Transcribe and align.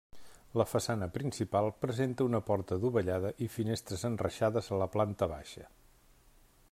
La 0.59 0.65
façana 0.69 1.07
principal 1.17 1.67
presenta 1.85 2.27
una 2.29 2.41
porta 2.47 2.79
adovellada 2.81 3.33
i 3.49 3.51
finestres 3.59 4.09
enreixades 4.13 4.71
a 4.77 4.81
la 4.85 4.89
planta 4.97 5.33
baixa. 5.37 5.69